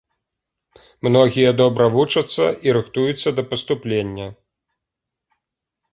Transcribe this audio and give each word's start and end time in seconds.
Многія 1.07 1.51
добра 1.61 1.85
вучацца 1.97 2.45
і 2.69 2.75
рыхтуюцца 2.77 3.29
да 3.41 3.49
паступлення. 3.53 4.29